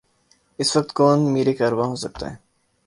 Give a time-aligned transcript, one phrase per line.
[0.59, 2.35] اس وقت کون میر کارواں ہو سکتا ہے؟